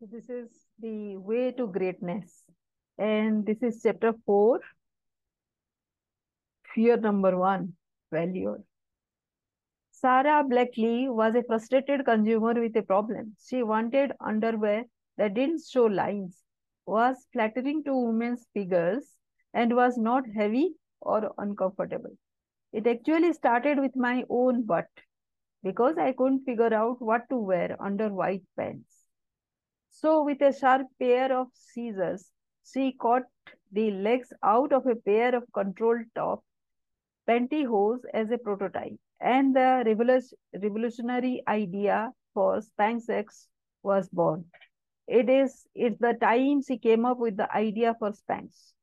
[0.00, 0.48] This is
[0.78, 2.44] the way to greatness.
[2.98, 4.60] And this is chapter 4,
[6.72, 7.72] fear number 1,
[8.12, 8.62] failure.
[9.90, 13.34] Sarah Blakely was a frustrated consumer with a problem.
[13.44, 14.84] She wanted underwear
[15.16, 16.44] that didn't show lines,
[16.86, 19.16] was flattering to women's figures,
[19.52, 22.16] and was not heavy or uncomfortable.
[22.72, 24.86] It actually started with my own butt
[25.64, 28.97] because I couldn't figure out what to wear under white pants.
[30.00, 32.30] So, with a sharp pair of scissors,
[32.64, 33.24] she cut
[33.72, 36.44] the legs out of a pair of controlled top
[37.26, 38.96] pantyhose as a prototype.
[39.18, 39.82] And the
[40.54, 43.48] revolutionary idea for Spanx
[43.82, 44.44] was born.
[45.08, 48.74] It is it's the time she came up with the idea for Spanx.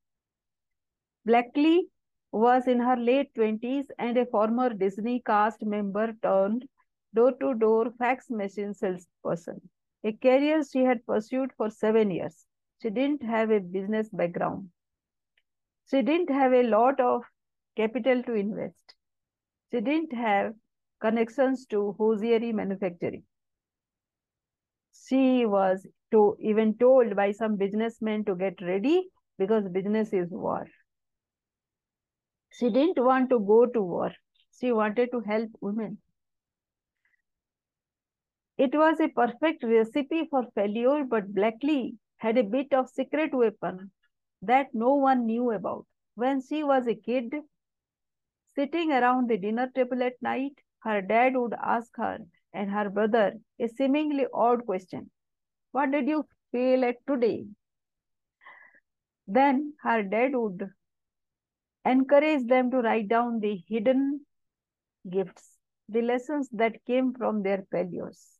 [1.26, 1.88] Blakely
[2.34, 6.68] was in her late 20s and a former Disney cast member turned
[7.14, 9.62] door-to-door fax machine salesperson
[10.06, 12.46] a career she had pursued for seven years.
[12.82, 14.70] She didn't have a business background.
[15.90, 17.24] She didn't have a lot of
[17.76, 18.96] capital to invest.
[19.72, 20.54] She didn't have
[21.02, 23.24] connections to hosiery manufacturing.
[25.08, 30.68] She was to, even told by some businessmen to get ready because business is war.
[32.52, 34.12] She didn't want to go to war.
[34.60, 36.00] She wanted to help women.
[38.58, 43.92] It was a perfect recipe for failure, but Blakely had a bit of secret weapon
[44.42, 45.86] that no one knew about.
[46.16, 47.34] When she was a kid,
[48.56, 52.20] sitting around the dinner table at night, her dad would ask her
[52.54, 55.12] and her brother a seemingly odd question.
[55.72, 57.48] What did you fail at today?
[59.28, 60.72] Then her dad would
[61.86, 64.26] encourage them to write down the hidden
[65.10, 65.58] gifts,
[65.90, 68.35] the lessons that came from their failures.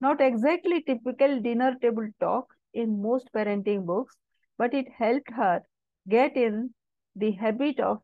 [0.00, 4.16] Not exactly typical dinner table talk in most parenting books,
[4.58, 5.62] but it helped her
[6.08, 6.74] get in
[7.16, 8.02] the habit of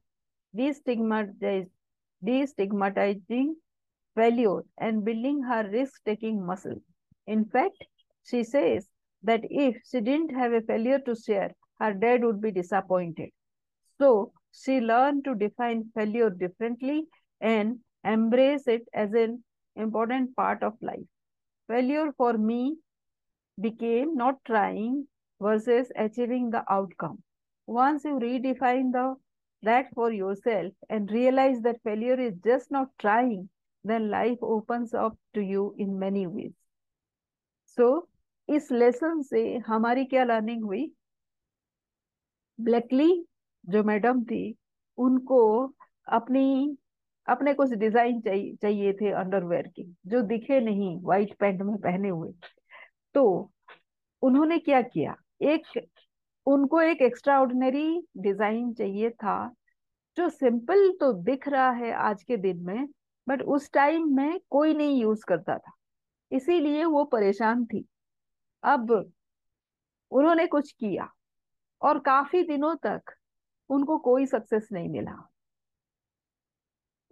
[0.57, 1.67] destigmatizing
[4.15, 6.81] failure and building her risk-taking muscle.
[7.27, 7.85] In fact,
[8.25, 8.89] she says
[9.23, 13.31] that if she didn't have a failure to share, her dad would be disappointed.
[13.99, 17.07] So she learned to define failure differently
[17.41, 19.45] and embrace it as an
[19.77, 21.07] important part of life
[21.70, 22.78] Failure for me
[23.60, 25.08] became not trying
[25.42, 27.24] versus achieving the outcome.
[27.68, 29.16] Once you redefine the
[29.64, 33.50] that for yourself and realize that failure is just not trying,
[33.84, 36.54] then life opens up to you in many ways.
[37.66, 38.08] So,
[38.50, 40.92] इस lesson से हमारी क्या learning हुई
[42.62, 43.26] ब्लैकली
[43.70, 44.44] जो madam थी
[44.98, 45.40] उनको
[46.08, 46.78] अपनी
[47.27, 52.09] अपने कुछ डिज़ाइन चाहिए चाहिए थे अंडरवेयर के, जो दिखे नहीं व्हाइट पैंट में पहने
[52.09, 52.33] हुए।
[53.15, 53.51] तो
[54.23, 55.15] उन्होंने क्या किया?
[55.43, 55.67] एक,
[56.47, 59.55] उनको एक एक्स्ट्रा ऑर्डिनरी डिज़ाइन चाहिए था,
[60.17, 62.89] जो सिंपल तो दिख रहा है आज के दिन में
[63.27, 65.73] बट उस टाइम में कोई नहीं यूज़ करता था।
[66.33, 67.85] इसीलिए वो परेशान थी।
[68.63, 68.91] अब
[70.13, 71.09] उन्होंने कुछ किया,
[71.83, 73.15] और काफ़ी दिनों तक
[73.71, 75.30] उनको कोई सक्सेस नहीं मिला।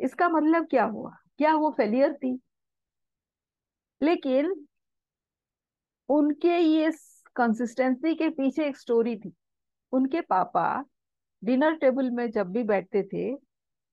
[0.01, 1.11] इसका मतलब क्या हुआ?
[1.39, 2.41] क्या वो फेलियर थी?
[4.03, 4.67] लेकिन
[6.09, 6.93] उनके ये
[7.37, 9.33] कंसिस्टेंसी के पीछे एक स्टोरी थी।
[9.93, 10.85] उनके पापा
[11.45, 13.37] डिनर टेबल में जब भी बैठते थे,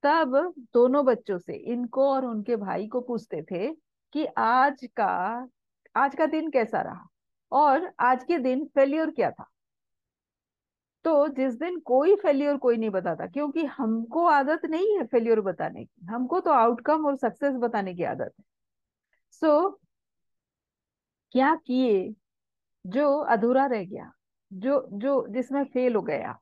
[0.04, 3.74] तब दोनों बच्चों से, इनको और उनके भाई को पूछते थे
[4.14, 5.48] कि आज का
[5.96, 7.08] आज का दिन कैसा रहा?
[7.52, 9.46] और आज के दिन फेलियर क्या था?
[11.06, 15.84] तो जिस दिन कोई फेलियर कोई नहीं बताता क्योंकि हमको आदत नहीं है फेलियर बताने
[15.86, 18.46] की। हमको तो आउटकम और सक्सेस बताने की आदत है।
[19.34, 19.80] सो so,
[21.34, 22.14] क्या किए
[22.86, 24.12] जो अधूरा रह गया
[24.52, 26.38] जो जो जिसमें फेल हो गया?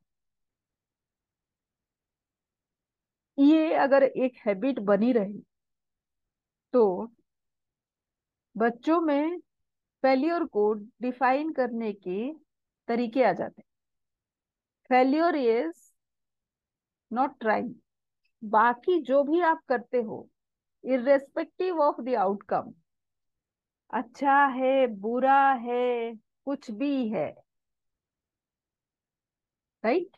[3.38, 5.44] ये अगर एक हैबिट बनी रही
[6.74, 6.84] तो
[8.56, 9.38] बच्चों में
[10.04, 12.33] फेलियर को डिफाइन करने के
[12.88, 13.72] तरीके आ जाते हैं।
[14.94, 15.81] फेल्योर इज़
[17.12, 17.74] नॉट ट्राइंग
[18.44, 20.28] बाकी जो भी आप करते हो
[20.84, 22.74] इरेस्पेक्टिव ऑफ़ द आउटकम
[23.94, 26.13] अच्छा है, बुरा है,
[26.45, 27.28] कुछ भी है
[29.84, 30.18] राइट right?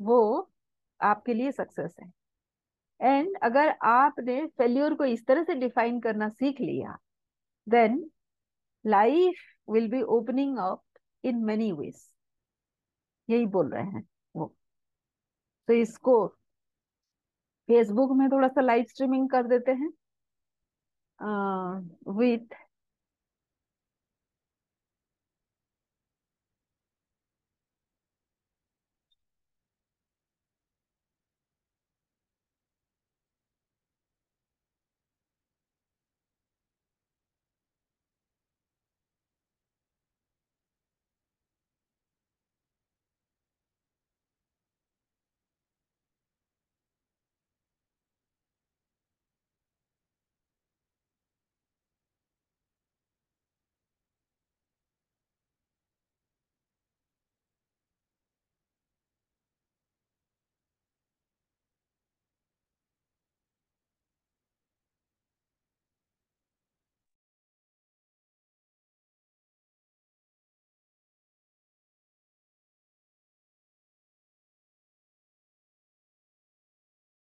[0.00, 0.16] वो
[1.00, 2.10] आपके लिए सक्सेस है।
[3.00, 6.96] एंड अगर आपने फेल्योर को इस तरह से डिफाइन करना सीख लिया
[7.66, 8.04] then
[8.84, 10.82] life will be opening up
[11.24, 12.02] in many ways
[13.30, 14.02] यही बोल रहे हैं
[14.34, 14.54] वो।
[15.68, 16.16] तो इसको
[17.68, 19.90] फेसबुक में थोड़ा सा लाइव स्ट्रीमिंग कर देते हैं
[22.10, 22.54] with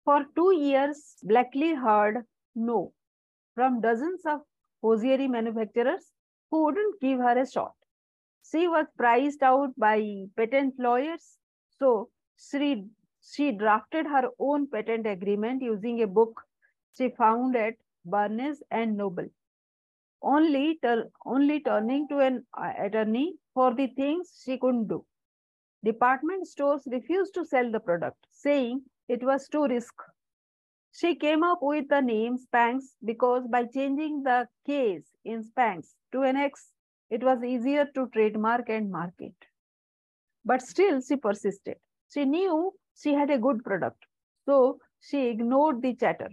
[0.06, 2.94] For two years, Blakely heard no
[3.56, 4.42] from dozens of
[4.82, 6.12] hosiery manufacturers
[6.52, 7.74] who wouldn't give her a shot.
[8.50, 11.38] She was priced out by patent lawyers,
[11.70, 12.88] so she,
[13.22, 16.42] she drafted her own patent agreement using a book
[16.98, 19.30] she found at Barnes and Noble.
[20.22, 20.80] Only,
[21.26, 25.06] only turning to an uh, attorney for the things she couldn't do.
[25.84, 29.94] Department stores refused to sell the product, saying it was too risk.
[30.94, 36.22] She came up with the name Spanx because by changing the case in Spanx to
[36.24, 36.72] an X,
[37.10, 39.36] it was easier to trademark and market.
[40.46, 41.80] But still, she persisted.
[42.08, 44.06] She knew she had a good product.
[44.46, 46.30] So she ignored the chatter,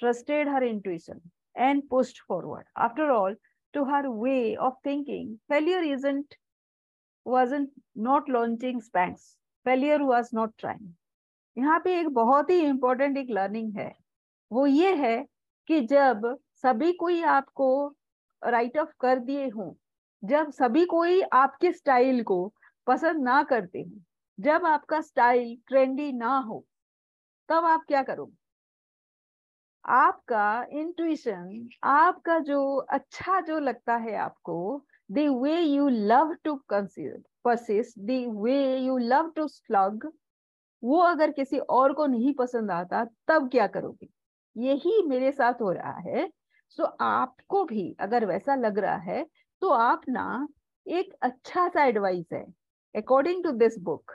[0.00, 2.66] trusted her intuition, and pushed forward.
[2.74, 3.34] After all,
[3.74, 6.34] to her way of thinking, failure isn't
[7.24, 9.36] wasn't not launching Spanx.
[9.64, 10.96] Failure was not trying.
[11.56, 13.92] यहाँ पे एक बहुत ही important एक learning है।
[14.50, 15.16] वो ये है
[15.68, 17.68] कि जब सभी कोई आपको
[18.42, 19.72] राइट ऑफ़ कर दिए हों,
[20.22, 22.54] जब सभी कोई आपके स्टाइल को
[22.86, 24.00] पसंद ना करते हो,
[24.38, 26.64] जब आपका स्टाइल ट्रेंडी ना हो,
[27.48, 28.36] तब आप क्या करोगे?
[29.84, 37.22] आपका इंट्यूशन आपका जो अच्छा जो लगता है आपको the way you love to consider
[37.44, 40.10] persist the way you love to slug
[40.84, 44.08] वो अगर किसी और को नहीं पसंद आता, तब क्या करोगे?
[44.56, 46.28] यही मेरे साथ हो रहा है।
[46.78, 49.24] सो आपको भी अगर वैसा लग रहा है
[49.62, 50.46] तो आप ना
[50.86, 52.44] एक अच्छा सा एडवाइस है
[52.94, 54.12] अकॉर्डिंग टू दिस बुक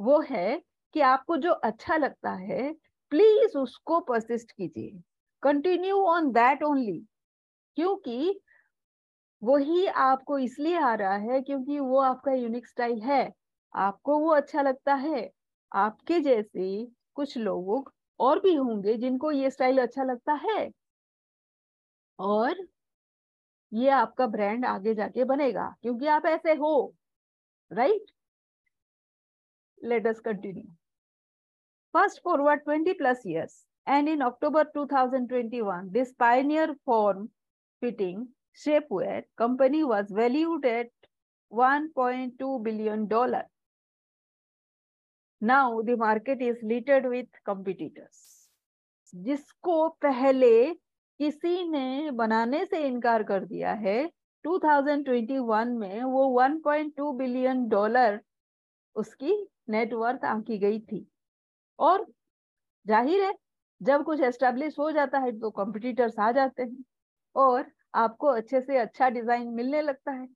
[0.00, 0.60] वो है
[0.94, 2.72] कि आपको जो अच्छा लगता है
[3.12, 5.00] प्लीज़ उसको परसिस्ट कीजिए।
[5.42, 6.98] कंटिन्यू ऑन दैट ओनली
[7.76, 8.40] क्योंकि
[9.42, 13.30] वही आपको इसलिए आ रहा है क्योंकि वो आपका यूनिक स्टाइल है।
[13.74, 15.20] आपको वो अच्छा लगता है
[15.72, 20.70] आपके जैसे कुछ लोग और भी होंगे जिनको ये स्टाइल अच्छा लगता है।
[22.18, 22.66] और
[23.72, 26.94] ये आपका ब्रांड आगे जाके बनेगा, क्योंकि आप ऐसे हो
[27.70, 28.10] right
[29.84, 30.64] let us continue
[31.94, 37.20] fast forward 20 plus years and in October 2021 this pioneer form
[37.82, 38.26] fitting
[38.56, 40.90] shapewear company was valued at
[41.52, 43.42] 1.2 billion dollar
[45.42, 48.18] now, the market is littered with competitors.
[49.12, 50.74] जिसको पहले
[51.20, 53.98] किसी ने बनाने से इनकार कर दिया है
[54.44, 58.20] 2021 में वो 1.2 बिलियन डॉलर
[58.96, 59.34] उसकी
[59.70, 61.06] नेटवर्थ आंकी गई थी।
[61.78, 62.06] और
[62.86, 63.34] ज़ाहिर है,
[63.80, 66.84] जब कुछ एस्टेब्लिश हो जाता है तो कॉम्पिटिटर्स आ जाते हैं
[67.36, 67.66] और
[67.96, 70.28] आपको अच्छे से अच्छा डिज़ाइन मिलने लगता है।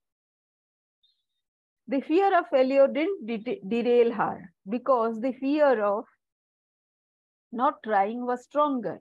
[1.87, 3.27] The fear of failure didn't
[3.69, 6.07] derail her because the fear of
[7.53, 9.01] not trying was stronger.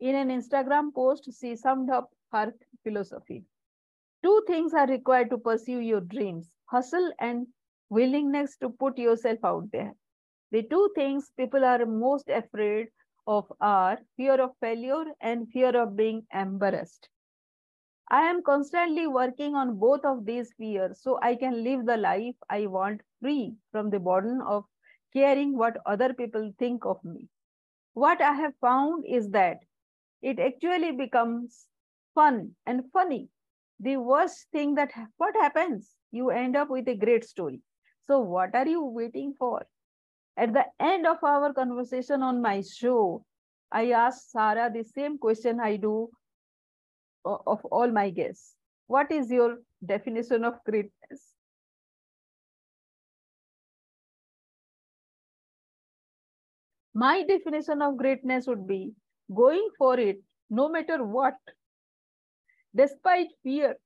[0.00, 3.44] In an Instagram post, she summed up her philosophy.
[4.22, 7.46] Two things are required to pursue your dreams hustle and
[7.90, 9.94] willingness to put yourself out there.
[10.50, 12.88] The two things people are most afraid
[13.26, 17.08] of are fear of failure and fear of being embarrassed.
[18.10, 22.34] I am constantly working on both of these fears so I can live the life
[22.48, 24.64] I want free from the burden of
[25.12, 27.28] caring what other people think of me.
[27.94, 29.58] What I have found is that
[30.22, 31.68] it actually becomes
[32.14, 33.28] fun and funny.
[33.78, 37.62] The worst thing that what happens, you end up with a great story.
[38.02, 39.66] So what are you waiting for?
[40.36, 43.24] At the end of our conversation on my show,
[43.70, 46.10] I asked Sarah the same question I do
[47.24, 48.54] of all my guests.
[48.86, 51.34] What is your definition of greatness?
[56.94, 58.92] My definition of greatness would be
[59.34, 61.34] going for it no matter what,
[62.74, 63.76] despite fear,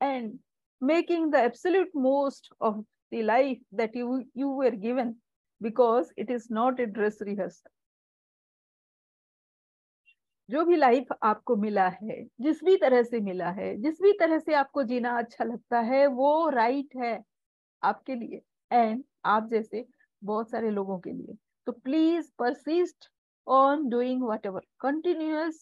[0.00, 0.38] and
[0.80, 5.16] making the absolute most of the life that you, you were given
[5.60, 7.70] because it is not a dress rehearsal.
[10.50, 14.38] जो भी life आपको मिला है, जिस भी तरह से मिला है, जिस भी तरह
[14.38, 17.24] से आपको जीना अच्छा लगता है, वो राइट है
[17.82, 18.42] आपके लिए
[18.72, 19.86] एंड आप जैसे
[20.24, 23.10] बहुत सारे लोगों के लिए। तो please persist
[23.46, 25.56] on doing whatever, continuous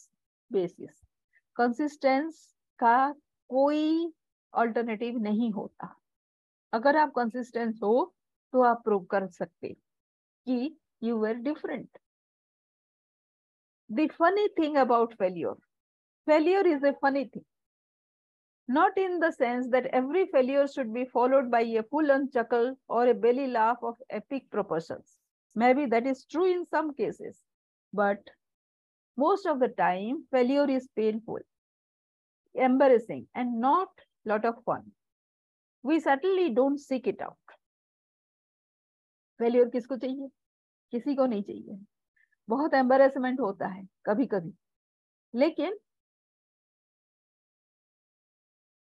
[0.51, 1.05] basis
[1.57, 3.13] consistence का
[3.51, 4.13] कोई
[4.55, 5.95] अल्टरनेटिव नहीं होता।
[6.73, 8.15] अगर आप कंसिस्टेंस हो
[8.53, 9.69] तो आप प्रूव कर सकते
[10.47, 11.99] कि you were different
[13.90, 15.56] the funny thing about failure
[16.30, 17.44] failure is a funny thing
[18.68, 23.08] not in the sense that every failure should be followed by a full-on chuckle or
[23.08, 25.18] a belly laugh of epic proportions.
[25.56, 27.44] Maybe that is true in some cases,
[27.94, 28.20] but
[29.18, 31.40] most of the time failure is painful,
[32.56, 33.90] embarrassing, and not
[34.26, 34.92] lot of fun.
[35.84, 37.38] We certainly don't seek it out.
[39.42, 40.28] Failure किसको चाहिए
[40.92, 41.78] किसी को नहीं चाहिए
[42.49, 44.53] बहुत एम्बेसमेंट होता है कभी कभी
[45.35, 45.79] लेकिन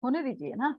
[0.04, 0.72] होने दीजिए ना।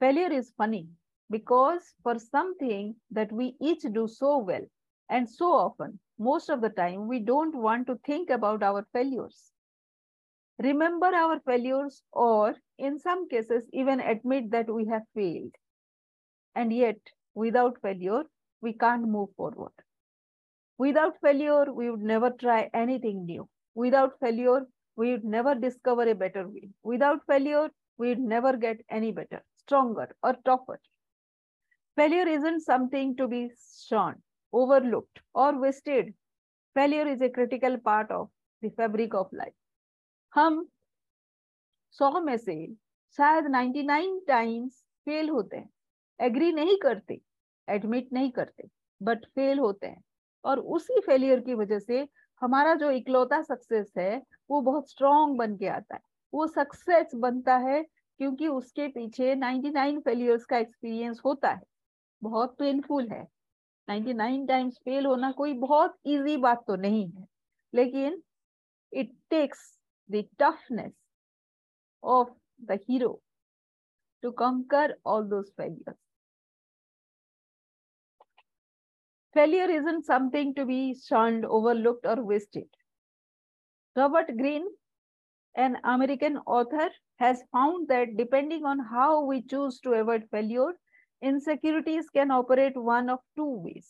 [0.00, 0.82] Failure is funny
[1.30, 4.66] because for something that we each do so well
[5.10, 9.52] and so often most of the time we don't want to think about our failures
[10.58, 15.56] remember our failures or in some cases even admit that we have failed
[16.56, 18.28] and yet without failure
[18.62, 19.82] we can't move forward
[20.79, 24.61] without failure we would never try anything new without failure
[24.95, 26.69] we would never discover a better way.
[26.83, 30.79] Without failure, we would never get any better, stronger, or tougher.
[31.97, 33.49] Failure isn't something to be
[33.87, 34.21] shunned,
[34.53, 36.13] overlooked, or wasted.
[36.75, 38.29] Failure is a critical part of
[38.61, 39.57] the fabric of life.
[40.35, 40.65] हम
[41.91, 42.55] सौ में से
[43.17, 45.69] शायद 99 times fail होते हैं
[46.27, 47.19] agree नहीं करते
[47.69, 48.67] admit नहीं करते
[49.03, 50.01] बट फेल होते हैं
[50.44, 52.08] और उसी फेलियर की वजह से
[52.42, 56.00] हमारा जो इकलौता सक्सेस है, वो बहुत स्ट्रॉन्ग बन के आता है।
[56.34, 57.82] वो सक्सेस बनता है
[58.18, 61.62] क्योंकि उसके पीछे 99 फेलियर्स का एक्सपीरियंस होता है।
[62.22, 63.28] बहुत पेनफुल है।
[63.88, 67.26] 99 टाइम्स फेल होना कोई बहुत इजी बात तो नहीं है।
[67.74, 68.22] लेकिन
[68.92, 69.78] it takes
[70.10, 70.92] the toughness
[72.04, 73.22] of the hero
[74.24, 76.05] to conquer all those failures.
[79.35, 82.67] Failure isn't something to be shunned, overlooked, or wasted.
[83.95, 84.67] Robert Greene,
[85.55, 90.73] an American author, has found that depending on how we choose to avoid failure,
[91.21, 93.89] insecurities can operate one of two ways.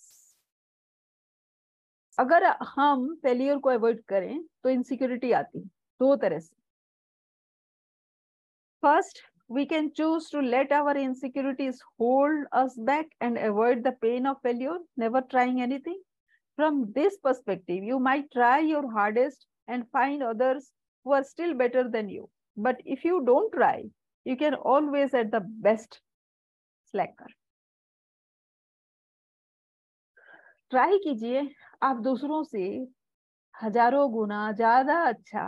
[2.20, 2.44] अगर
[2.75, 5.65] हम failure को avoid करें तो insecurity आती है
[6.00, 6.56] दो तरह से
[8.84, 14.25] first we can choose to let our insecurities hold us back and avoid the pain
[14.25, 16.01] of failure, never trying anything.
[16.56, 20.72] From this perspective, you might try your hardest and find others
[21.03, 22.30] who are still better than you.
[22.56, 23.89] But if you don't try,
[24.24, 26.00] you can always at the best
[26.91, 27.27] slacker.
[30.72, 31.39] Try कीजिए
[31.84, 32.68] आप दूसरों से
[33.62, 35.44] हजारों गुना ज्यादा अच्छा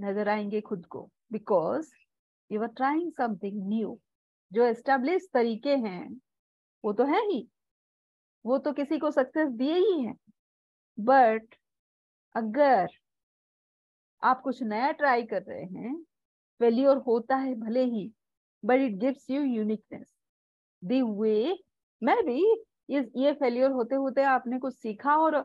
[0.00, 1.00] नजर आएंगे खुद को
[1.32, 1.88] because
[2.51, 3.97] you are trying something new
[4.51, 6.21] जो एस्टेब्लिश तरीके हैं,
[6.83, 7.47] वो तो है ही।
[8.45, 10.15] वो तो किसी को सक्सेस दिए ही हैं।
[10.97, 11.55] बट
[12.35, 12.87] अगर
[14.23, 15.95] आप कुछ नया ट्राई कर रहे हैं
[16.59, 18.11] फेल्योर होता है भले ही
[18.65, 20.13] but it gives you uniqueness
[20.83, 21.57] the way
[22.01, 22.15] मैं
[22.89, 25.39] ये ये फेल्योर होते होते आपने कुछ सीखा और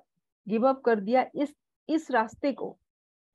[0.48, 1.54] गिव अप कर दिया इस
[1.88, 2.78] इस रास्ते को,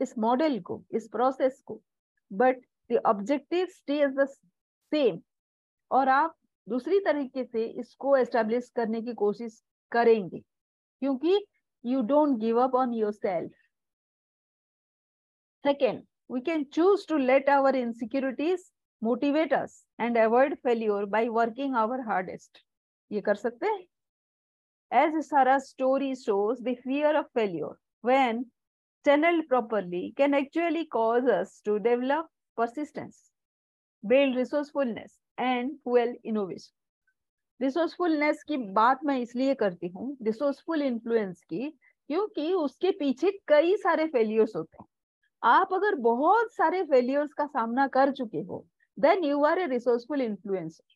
[0.02, 1.82] इस मॉडल को, इस प्रोसेस को।
[2.34, 2.66] But
[2.98, 5.20] objective stays the same
[5.92, 6.36] और आप
[6.68, 11.40] दूसरी तरीके से इसको एस्टेब्लिश करने की कोशिश करेंगे क्योंकि
[11.84, 13.52] don't give up on yourself
[15.64, 18.72] second we can choose to let our insecurities
[19.02, 22.62] motivate us and avoid failure by working our hardest
[23.12, 23.88] ये कर सकते हैं
[24.92, 28.40] as Sarah's story shows the fear of failure when
[29.06, 32.28] channeled properly can actually cause us to develop
[32.62, 33.24] persistence,
[34.04, 36.76] build resourcefulness and fuel innovation.
[37.60, 41.70] Resourcefulness की बात मैं इसलिए करती हूँ रिसोर्सफुल इन्फ्लुएंस की
[42.10, 44.88] क्योंकि उसके पीछे कई सारे फेलियर्स होते हैं।
[45.44, 48.66] आप अगर बहुत सारे फेलियर्स का सामना कर चुके हो
[48.98, 50.96] then you are a resourceful influencer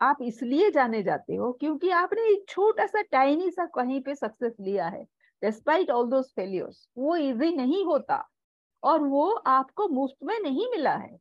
[0.00, 4.56] आप इसलिए जाने जाते हो क्योंकि आपने एक छोटा सा टाइनी सा कहीं पे सक्सेस
[4.60, 5.04] लिया है
[5.42, 8.16] डिस्पाइट ऑल दोस फेलियर्स वो इजी नहीं होता।
[8.82, 11.16] और वो आपको मुफ़्त में नहीं मिला है।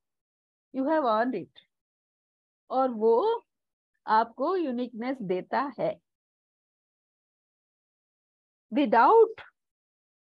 [0.74, 1.60] यू हैव अर्न इट
[2.70, 3.44] और वो
[4.06, 5.96] आपको यूनिकनेस देता है।
[8.72, 9.42] विदाउट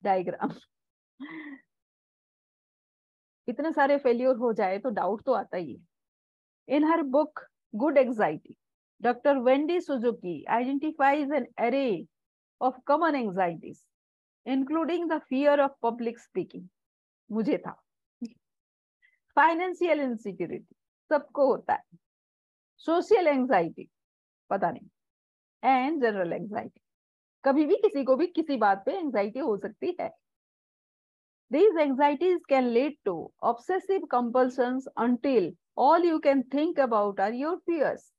[0.02, 0.52] डायग्राम
[3.48, 7.40] इतने सारे फेल्योर हो जाए तो डाउट तो आता ही है। In her book
[7.74, 8.56] good anxiety
[9.00, 12.06] doctor Wendy Suzuki identifies an array
[12.60, 13.82] of common anxieties
[14.46, 16.68] including the fear of public speaking
[17.32, 17.72] मुझे था।
[19.36, 20.74] फाइनेंशियल इनसिक्योरिटी
[21.10, 21.98] सबको होता है।
[22.76, 23.88] सोशल एंजाइटी
[24.50, 24.88] पता नहीं।
[25.62, 26.80] एंड जनरल एंजाइटी
[27.44, 30.10] कभी भी किसी को भी किसी बात पे एंजाइटी हो सकती है।
[31.52, 37.56] These anxieties can lead to obsessive compulsion until all you can think about are your
[37.56, 38.12] fears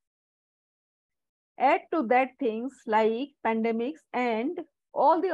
[1.59, 4.65] add to that things like pandemics and
[4.95, 5.29] all the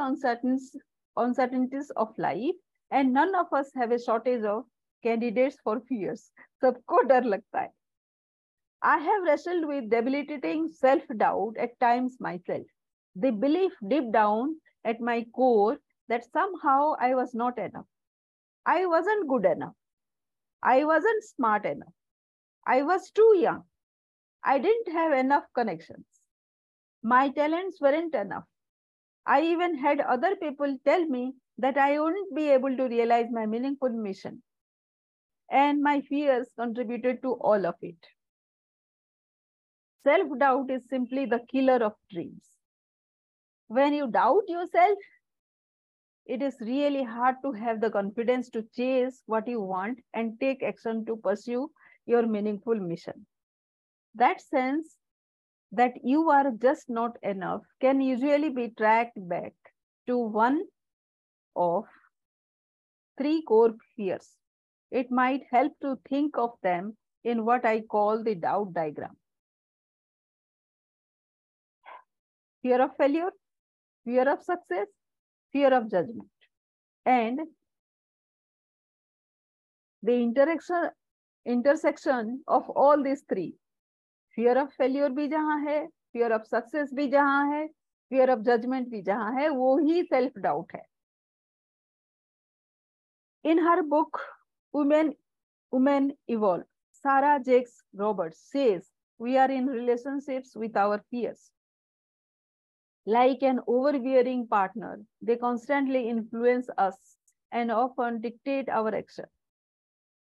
[1.98, 2.59] of life
[2.90, 4.64] and none of us have a shortage of
[5.02, 6.30] candidates for fears.
[6.62, 7.71] सबको डर लगता है.
[8.83, 12.66] I have wrestled with debilitating self-doubt at times myself.
[13.16, 15.78] The belief deep down at my core
[16.09, 17.87] that somehow I was not enough.
[18.66, 19.75] I wasn't good enough.
[20.62, 21.92] I wasn't smart enough.
[22.66, 23.64] I was too young.
[24.42, 26.06] I didn't have enough connections.
[27.02, 28.44] My talents weren't enough.
[29.29, 33.45] I even had other people tell me that I wouldn't be able to realize my
[33.45, 34.41] meaningful mission.
[35.51, 37.98] And my fears contributed to all of it.
[40.03, 42.43] Self doubt is simply the killer of dreams.
[43.67, 44.98] When you doubt yourself,
[46.25, 50.63] it is really hard to have the confidence to chase what you want and take
[50.63, 51.69] action to pursue
[52.07, 53.27] your meaningful mission.
[54.15, 54.99] That sense
[55.71, 59.53] that you are just not enough can usually be tracked back
[60.07, 60.63] to one
[61.55, 61.85] of
[63.17, 64.27] three core fears.
[64.91, 69.15] It might help to think of them in what I call the doubt diagram.
[72.63, 73.29] Fear of failure,
[74.05, 74.88] fear of success,
[75.51, 76.29] fear of judgment.
[77.05, 77.39] And
[80.01, 80.15] the
[81.45, 83.53] intersection of all these three
[84.39, 85.75] fear of failure भी जहाँ है
[86.13, 87.65] fear of success भी जहाँ है
[88.12, 90.84] fear of judgement भी जहाँ है, वो ही सेल्फ डाउट है।
[93.45, 94.19] In her book
[94.73, 95.13] women
[95.73, 96.63] women evolve
[97.06, 101.52] Sarah Jakes Roberts says we are in relationships with our fears
[103.08, 103.60] like an
[103.99, 107.17] overbearing partner they constantly influence us
[107.52, 109.28] and of dictate our action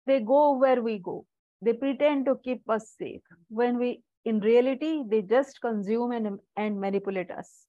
[0.07, 1.23] they go where we go
[1.63, 6.79] they pretend to keep us safe when we, in reality, they just consume and, and
[6.79, 7.65] manipulate us.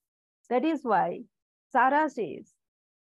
[0.51, 1.23] That is why
[1.73, 2.53] Sarah says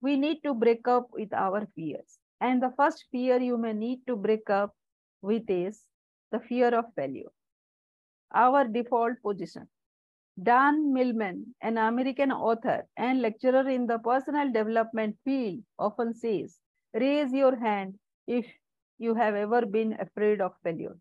[0.01, 2.19] we need to break up with our fears.
[2.41, 4.75] And the first fear you may need to break up
[5.23, 5.83] with is
[6.33, 7.31] the fear of failure.
[8.35, 9.69] Our default position.
[10.43, 16.59] Dan Millman, an American author and lecturer in the personal development field, often says,
[16.95, 18.47] raise your hand if
[19.01, 20.97] you have ever been afraid of failure?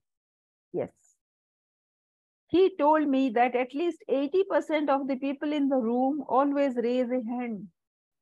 [0.73, 1.17] Yes.
[2.47, 7.09] He told me that at least 80% of the people in the room always raise
[7.09, 7.69] a hand.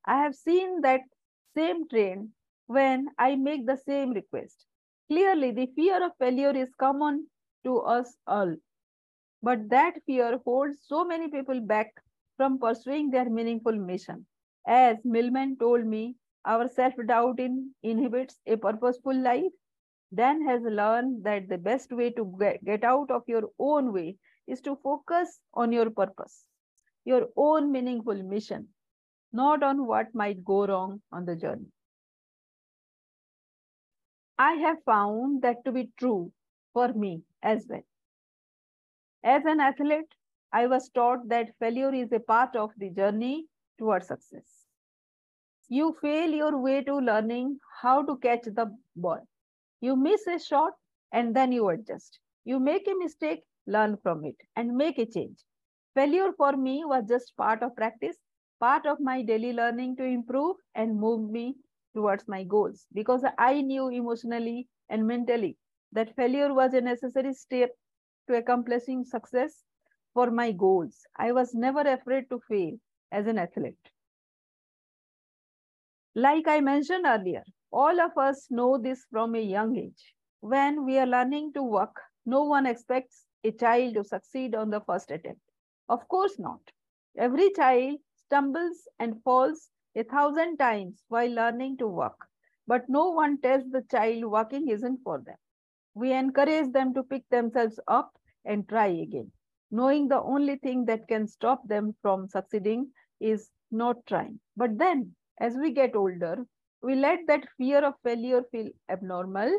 [0.05, 1.01] I have seen that
[1.55, 2.33] same trend
[2.67, 4.65] when I make the same request.
[5.09, 7.29] Clearly, the fear of failure is common
[7.63, 8.55] to us all.
[9.41, 11.93] But that fear holds so many people back
[12.37, 14.27] from pursuing their meaningful mission.
[14.67, 19.51] As Millman told me, our self doubt in, inhibits a purposeful life
[20.13, 24.17] Dan has learned that the best way to get out of your own way
[24.48, 26.46] is to focus on your purpose,
[27.06, 28.67] your own meaningful mission,
[29.34, 31.72] not on what might go wrong on the journey.
[34.39, 36.32] I have found that to be true
[36.74, 37.84] for me as well.
[39.24, 40.13] As an athlete,
[40.54, 44.65] I was taught that failure is a part of the journey towards success.
[45.70, 49.28] You fail your way to learning how to catch the ball.
[49.81, 50.73] You miss a shot
[51.11, 52.19] and then you adjust.
[52.43, 55.43] You make a mistake, learn from it, and make a change.
[55.93, 58.17] Failure for me was just part of practice,
[58.59, 61.55] part of my daily learning to improve and move me
[61.93, 65.57] towards my goals because I knew emotionally and mentally
[65.91, 67.75] that failure was a necessary step
[68.27, 69.65] to accomplishing success
[70.13, 71.05] for my goals.
[71.15, 72.79] I was never afraid to fail
[73.11, 73.91] as an athlete.
[76.15, 80.13] Like I mentioned earlier, all of us know this from a young age.
[80.41, 84.82] When we are learning to walk, no one expects a child to succeed on the
[84.82, 85.41] first attempt.
[85.89, 86.60] Of course not.
[87.17, 92.27] Every child stumbles and falls a thousand times while learning to walk,
[92.67, 95.38] but no one tells the child walking isn't for them.
[95.93, 98.12] We encourage them to pick themselves up
[98.45, 99.32] and try again,
[99.71, 104.39] knowing the only thing that can stop them from succeeding is not trying.
[104.56, 106.45] But then, as we get older,
[106.81, 109.51] we let that fear of failure feel abnormal,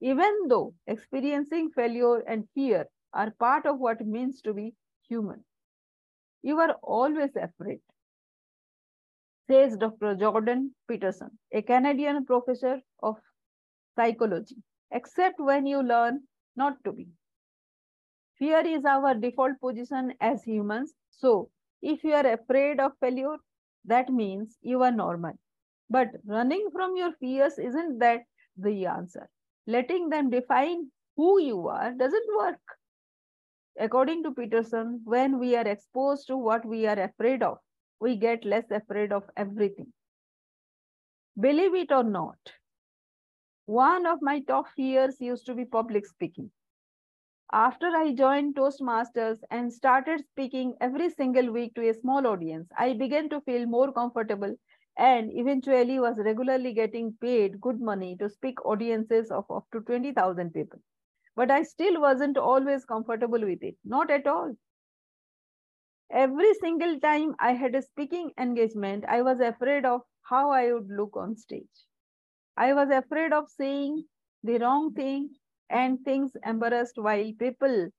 [0.00, 4.74] even though experiencing failure and fear are part of what it means to be
[5.08, 5.44] human.
[6.42, 7.80] You are always afraid,
[9.48, 10.14] says Dr.
[10.14, 13.16] Jordan Peterson, a Canadian professor of
[13.96, 14.56] psychology,
[14.90, 17.08] except when you learn not to be.
[18.38, 20.94] Fear is our default position as humans.
[21.10, 21.50] So,
[21.82, 23.36] if you are afraid of failure,
[23.84, 25.38] that means you are normal.
[25.90, 28.24] But running from your fears isn't that
[28.56, 29.28] the answer.
[29.66, 32.60] Letting them define who you are doesn't work.
[33.78, 37.58] According to Peterson, when we are exposed to what we are afraid of,
[38.00, 39.92] we get less afraid of everything.
[41.40, 42.38] Believe it or not,
[43.66, 46.50] one of my top fears used to be public speaking.
[47.52, 52.92] After I joined Toastmasters and started speaking every single week to a small audience, I
[52.92, 54.56] began to feel more comfortable
[54.98, 60.52] and eventually was regularly getting paid good money to speak audiences of up to 20,000
[60.52, 60.80] people.
[61.34, 64.56] But I still wasn't always comfortable with it, not at all.
[66.10, 70.88] Every single time I had a speaking engagement, I was afraid of how I would
[70.90, 71.86] look on stage.
[72.56, 74.04] I was afraid of saying
[74.42, 75.36] the wrong thing
[75.70, 77.90] and things embarrassed while people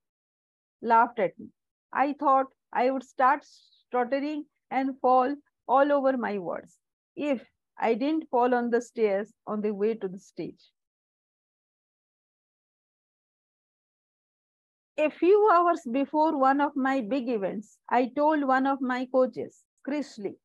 [0.81, 1.51] laughed at me.
[1.93, 5.35] I thought I would start stuttering and fall
[5.67, 6.77] all over my words
[7.17, 7.43] if
[7.77, 10.71] I didn't fall on the stairs on the way to the stage.
[14.97, 19.63] A few hours before one of my big events, I told one of my coaches,
[19.83, 20.37] Chris Lee,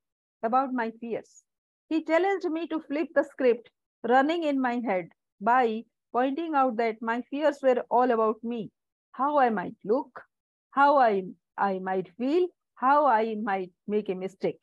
[0.42, 1.44] about my fears.
[1.88, 3.68] He challenged me to flip the script
[4.08, 8.70] running in my head by pointing out that my fears were all about me,
[9.12, 10.22] how I might look,
[10.70, 11.24] how I,
[11.58, 14.60] I might feel, how I might make a mistake.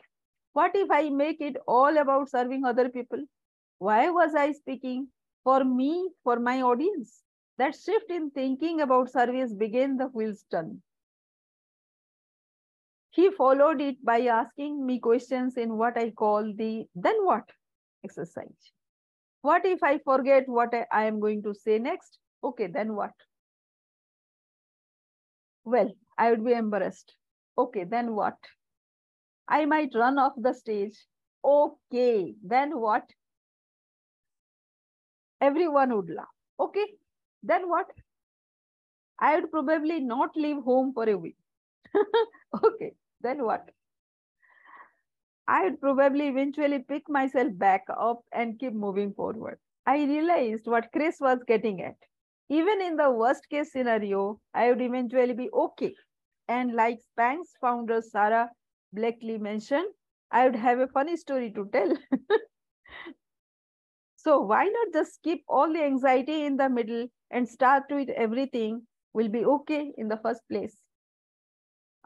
[0.59, 3.23] What if I make it all about serving other people?
[3.77, 5.07] Why was I speaking
[5.45, 7.21] for me, for my audience?
[7.57, 10.81] That shift in thinking about service began the wheels turning.
[13.11, 17.49] He followed it by asking me questions in what I call the then what
[18.03, 18.71] exercise.
[19.41, 22.19] What if I forget what I am going to say next?
[22.43, 23.13] Okay, then what?
[25.63, 27.15] Well, I would be embarrassed.
[27.57, 28.35] Okay, then what?
[29.49, 30.95] I might run off the stage.
[31.43, 33.09] Okay, then what?
[35.41, 36.27] Everyone would laugh.
[36.59, 36.85] Okay,
[37.41, 37.87] then what?
[39.19, 41.37] I would probably not leave home for a week.
[42.63, 43.69] okay, then what?
[45.47, 49.57] I'd probably eventually pick myself back up and keep moving forward.
[49.87, 51.95] I realized what Chris was getting at.
[52.49, 55.95] Even in the worst case scenario, I would eventually be okay.
[56.47, 58.49] And like Spanx founder Sarah
[58.93, 59.91] Blakely mentioned,
[60.29, 61.97] I would have a funny story to tell.
[64.15, 68.85] so why not just keep all the anxiety in the middle and start with everything
[69.13, 70.83] will be okay in the first place.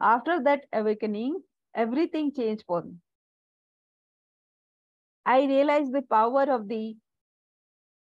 [0.01, 2.99] After that awakening, everything changed for me.
[5.25, 6.95] I realized the power of the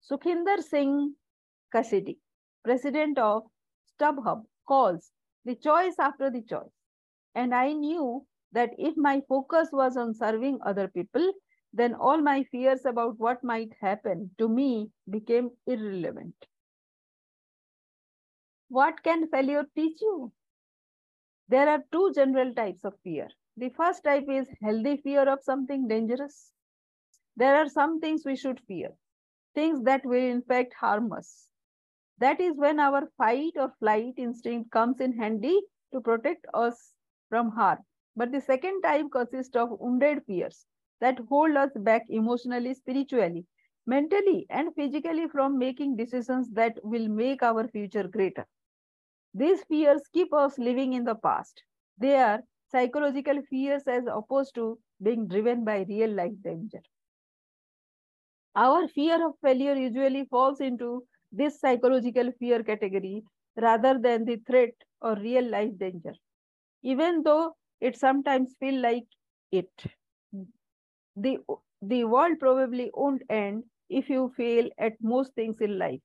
[0.03, 1.17] Sukhinder Singh
[1.73, 2.19] Cassidy,
[2.65, 3.51] president of
[3.87, 5.13] StubHub, calls
[5.45, 6.73] the choice after the choice.
[7.35, 11.33] And I knew that if my focus was on serving other people,
[11.73, 16.35] then all my fears about what might happen to me became irrelevant.
[18.69, 20.33] What can failure teach you?
[21.49, 23.29] There are two general types of fear.
[23.57, 26.53] The first type is healthy fear of something dangerous.
[27.37, 28.91] There are some things we should fear,
[29.55, 31.49] things that will in fact harm us.
[32.19, 35.61] That is when our fight or flight instinct comes in handy
[35.93, 36.95] to protect us
[37.29, 37.79] from harm.
[38.17, 40.67] But the second type consists of wounded fears
[41.01, 43.47] that hold us back emotionally, spiritually,
[43.87, 48.47] mentally, and physically from making decisions that will make our future greater.
[49.35, 51.63] These fears keep us living in the past.
[51.99, 56.81] They are psychological fears as opposed to being driven by real life danger.
[58.57, 63.25] Our fear of failure usually falls into this psychological fear category
[63.57, 64.73] rather than the threat
[65.03, 66.15] or real life danger,
[66.83, 69.07] even though it sometimes feel like
[69.53, 69.71] it.
[71.17, 71.39] The,
[71.81, 76.03] the world probably won't end if you fail at most things in life.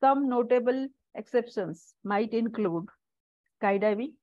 [0.00, 2.88] Some notable exceptions might include
[3.62, 4.14] skydiving,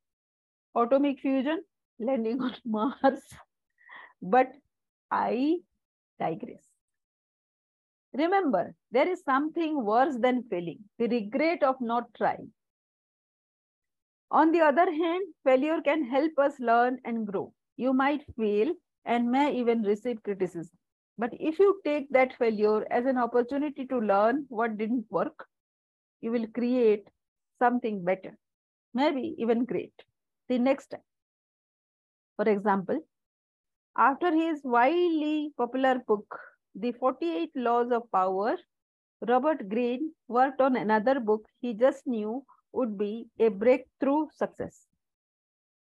[0.76, 1.64] atomic fusion,
[2.00, 3.24] landing on Mars.
[4.24, 4.54] But
[5.12, 5.60] I
[6.20, 6.68] digress.
[8.14, 12.52] Remember, there is something worse than failing, the regret of not trying.
[14.34, 17.54] On the other hand, failure can help us learn and grow.
[17.78, 18.74] You might fail
[19.06, 20.78] and may even receive criticism.
[21.18, 25.48] But if you take that failure as an opportunity to learn what didn't work,
[26.22, 27.08] you will create
[27.60, 28.38] something better,
[28.94, 29.94] maybe even great,
[30.50, 31.02] the next time.
[32.36, 33.00] For example,
[33.98, 36.40] after his widely popular book,
[36.76, 38.58] the 48 Laws of Power,
[39.28, 42.44] Robert Greene worked on another book he just knew
[42.74, 44.88] would be a breakthrough success.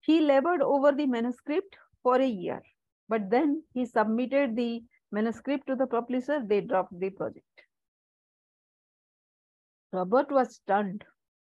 [0.01, 2.61] He labored over the manuscript for a year,
[3.09, 6.41] but then he submitted the manuscript to the publisher.
[6.43, 7.45] They dropped the project.
[9.91, 11.03] Robert was stunned.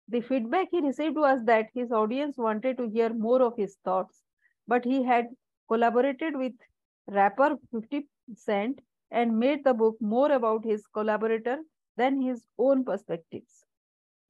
[0.09, 4.23] The feedback he received was that his audience wanted to hear more of his thoughts,
[4.69, 5.27] but he had
[5.69, 6.53] collaborated with
[7.09, 11.59] rapper 50 Cent, and made the book more about his collaborator
[11.97, 13.64] than his own perspectives.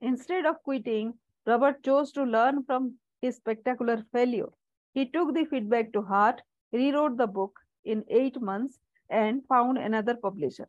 [0.04, 4.50] Instead of quitting, Robert chose to learn from his spectacular failure.
[4.92, 10.14] He took the feedback to heart, rewrote the book in eight months, and found another
[10.14, 10.68] publisher.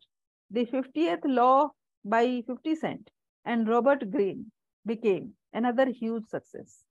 [0.50, 1.72] The 50th Law
[2.02, 3.10] by 50 Cent
[3.44, 4.50] and Robert Greene
[4.86, 6.86] became another huge success.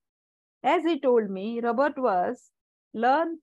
[0.62, 2.52] As he told me, Robert was
[2.94, 3.40] learn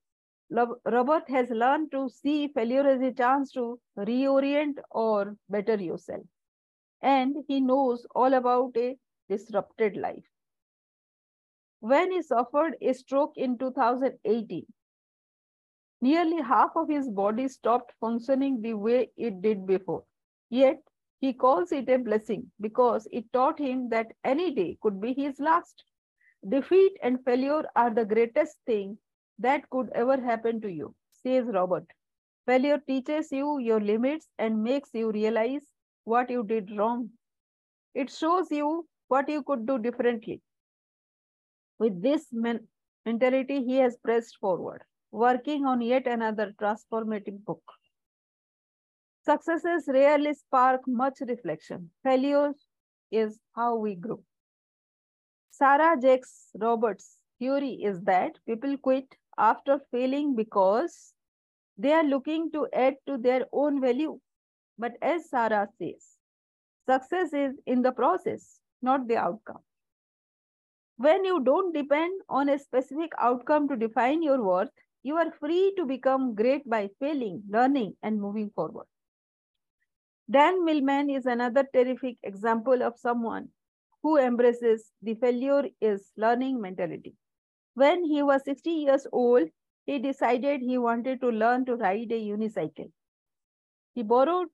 [0.49, 6.23] Robert has learned to see failure as a chance to reorient or better yourself.
[7.03, 8.97] And he knows all about a
[9.29, 10.25] disrupted life.
[11.81, 14.65] When he suffered a stroke in 2018,
[16.01, 20.05] nearly half of his body stopped functioning the way it did before.
[20.49, 20.81] Yet,
[21.19, 25.39] he calls it a blessing because it taught him that any day could be his
[25.39, 25.83] last.
[26.47, 28.99] Defeat and failure are the greatest thing
[29.39, 31.87] that could ever happen to you, says Robert.
[32.45, 35.72] Failure teaches you your limits and makes you realize
[36.03, 37.09] what you did wrong.
[37.93, 40.41] It shows you what you could do differently.
[41.79, 42.67] With this men
[43.05, 47.63] mentality, he has pressed forward, working on yet another transformative book.
[49.25, 51.89] Successes rarely spark much reflection.
[52.03, 52.53] Failure
[53.11, 54.21] is how we grow.
[55.51, 61.13] Sarah Jakes Roberts' theory is that people quit after failing because
[61.77, 64.19] they are looking to add to their own value.
[64.77, 66.17] But as Sarah says,
[66.85, 69.61] success is in the process, not the outcome.
[70.97, 74.69] When you don't depend on a specific outcome to define your worth,
[75.03, 78.87] you are free to become great by failing, learning, and moving forward.
[80.29, 83.49] Dan Millman is another terrific example of someone
[84.01, 87.15] who embraces the failure is learning mentality.
[87.75, 89.49] When he was 60 years old,
[89.85, 92.91] he decided he wanted to learn to ride a unicycle.
[93.95, 94.49] He borrowed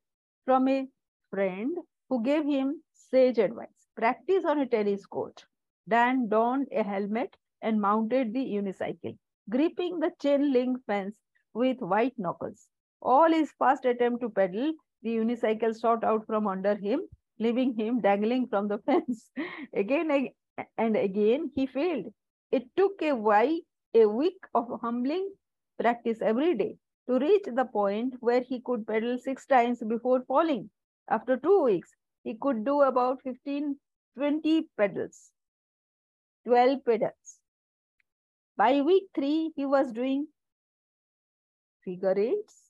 [0.50, 0.88] from a
[1.30, 1.78] friend
[2.10, 3.88] who gave him sage advice.
[3.96, 5.46] Practice on a tennis court.
[5.88, 9.18] Dan donned a helmet and mounted the unicycle,
[9.50, 11.16] gripping the chain link fence
[11.54, 12.70] with white knuckles.
[13.02, 17.08] All his first attempt to pedal, the unicycle shot out from under him,
[17.40, 19.30] leaving him dangling from the fence.
[19.74, 20.30] again
[20.78, 22.14] and again, he failed.
[22.52, 23.60] It took a, while,
[23.94, 25.32] a week of humbling
[25.80, 26.78] practice every day
[27.10, 30.70] to reach the point where he could pedal six times before falling.
[31.10, 31.90] After two weeks,
[32.24, 33.78] he could do about 15,
[34.16, 35.32] 20 pedals,
[36.46, 37.40] 12 pedals.
[38.56, 40.28] By week three, he was doing
[41.84, 42.70] figure eights.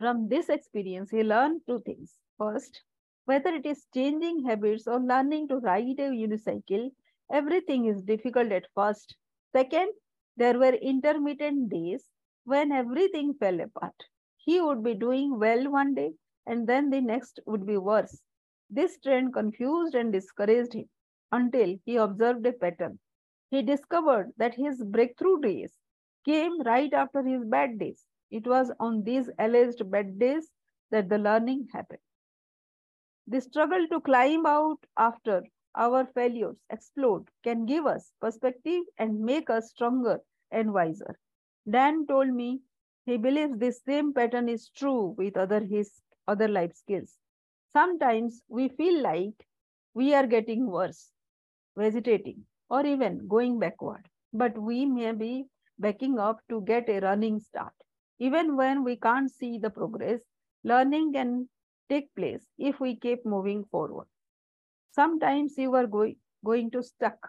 [0.00, 2.14] From this experience, he learned two things.
[2.38, 2.82] First,
[3.26, 6.90] whether it is changing habits or learning to ride a unicycle,
[7.32, 9.16] Everything is difficult at first.
[9.52, 9.92] Second,
[10.36, 12.08] there were intermittent days
[12.44, 14.04] when everything fell apart.
[14.36, 16.14] He would be doing well one day
[16.46, 18.22] and then the next would be worse.
[18.70, 20.88] This trend confused and discouraged him
[21.32, 22.98] until he observed a pattern.
[23.50, 25.72] He discovered that his breakthrough days
[26.24, 28.06] came right after his bad days.
[28.30, 30.50] It was on these alleged bad days
[30.90, 32.00] that the learning happened.
[33.28, 35.44] The struggle to climb out after
[35.76, 41.18] our failures explode can give us perspective and make us stronger and wiser.
[41.70, 42.62] Dan told me
[43.04, 47.18] he believes this same pattern is true with other his other life skills.
[47.72, 49.46] Sometimes we feel like
[49.94, 51.12] we are getting worse,
[51.76, 55.46] vegetating, or even going backward, but we may be
[55.78, 57.74] backing up to get a running start.
[58.18, 60.20] Even when we can't see the progress,
[60.64, 61.48] learning can
[61.88, 64.06] take place if we keep moving forward.
[64.96, 67.28] Sometimes you are going going to stuck.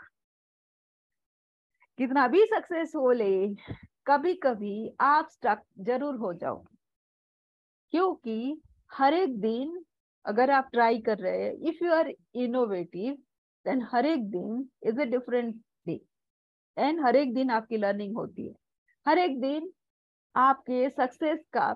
[1.99, 3.31] कितना भी success हो ले
[4.07, 6.63] कभी कभी आप stuck ज़रूर हो जाओ
[7.93, 9.83] क्योंकि हर एक दिन
[10.25, 13.13] अगर आप ट्राई कर रहे हैं if you are innovative
[13.65, 15.55] then हर एक दिन is a different
[15.87, 15.99] day
[16.77, 18.53] and हर एक दिन आपकी लर्निंग होती है।
[19.05, 19.71] हर एक दिन
[20.35, 21.71] आपके सक्सेस का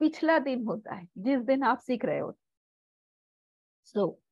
[0.00, 2.42] पिछला दिन होता है जिस दिन आप सीख रहे होते
[3.84, 4.23] so so,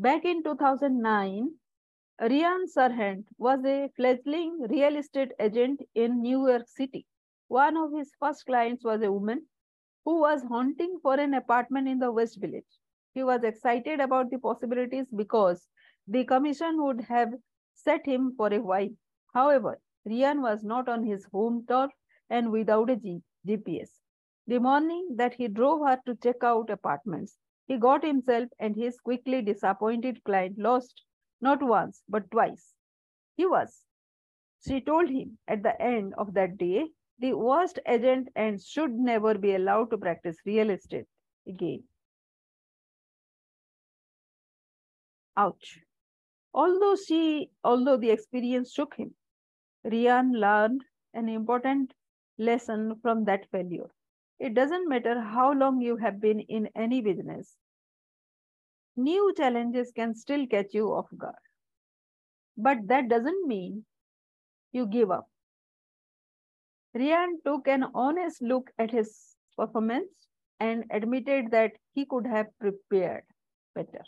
[0.00, 1.56] Back in 2009,
[2.18, 7.04] Ryan Serhant was a fledgling real estate agent in New York City.
[7.48, 9.46] One of his first clients was a woman
[10.06, 12.78] who was hunting for an apartment in the West Village.
[13.12, 15.68] He was excited about the possibilities because
[16.08, 17.34] the commission would have
[17.74, 18.92] set him for a wife.
[19.34, 21.90] However, Ryan was not on his home turf
[22.30, 23.90] and without a G GPS.
[24.46, 27.36] The morning that he drove her to check out apartments,
[27.70, 31.06] he got himself and his quickly disappointed client lost
[31.40, 32.74] not once but twice.
[33.36, 33.84] He was
[34.66, 39.36] She told him at the end of that day, the worst agent and should never
[39.38, 41.08] be allowed to practice real estate
[41.46, 41.84] again.
[45.36, 45.80] Ouch.
[46.54, 49.16] Although she, although the experience shook him,
[49.84, 51.94] Ryan learned an important
[52.38, 53.90] lesson from that failure.
[54.40, 57.56] It doesn't matter how long you have been in any business,
[58.96, 61.34] new challenges can still catch you off guard.
[62.56, 63.86] But that doesn't mean
[64.72, 65.28] you give up.
[66.94, 70.28] Ryan took an honest look at his performance
[70.60, 73.24] and admitted that he could have prepared
[73.74, 74.04] better.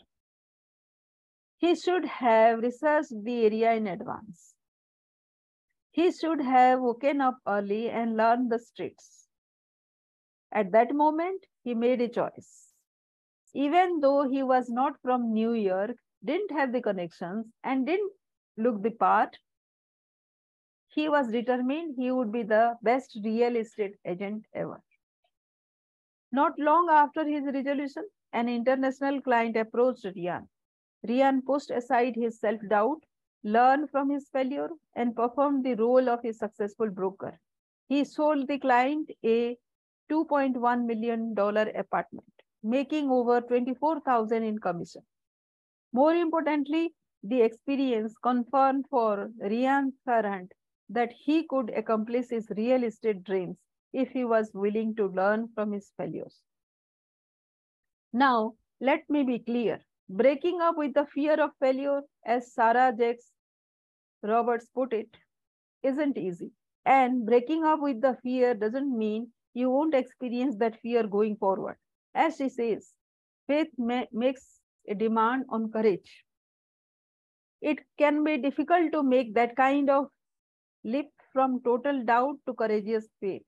[1.57, 4.55] He should have researched the area in advance.
[5.93, 9.22] He should have woken up early and learned the streets.
[10.53, 12.73] At that moment, he made a choice.
[13.55, 18.13] Even though he was not from New York, didn't have the connections, and didn't
[18.57, 19.39] look the part,
[20.89, 24.83] he was determined he would be the best real estate agent ever.
[26.31, 30.49] Not long after his resolution, an international client approached Ryan.
[31.09, 33.05] Ryan pushed aside his self doubt,
[33.43, 37.41] learned from his failure, and performed the role of a successful broker.
[37.89, 39.59] He sold the client a
[40.13, 41.35] $2.1 million
[41.77, 45.03] apartment, making over 24,000 in commission.
[45.93, 50.53] More importantly, the experience confirmed for Ryan Serhant
[50.91, 53.57] that he could accomplish his real estate dreams
[53.93, 56.43] if he was willing to learn from his failures.
[58.15, 59.85] Now, let me be clear.
[60.09, 63.33] Breaking up with the fear of failure, as Sarah Jakes
[64.23, 65.17] Roberts put it,
[65.83, 66.53] isn't easy.
[66.85, 71.77] And breaking up with the fear doesn't mean you won't experience that fear going forward.
[72.15, 72.93] As she says,
[73.47, 76.25] faith ma makes a demand on courage.
[77.61, 80.07] It can be difficult to make that kind of
[80.85, 83.47] leap from total doubt to courageous faith.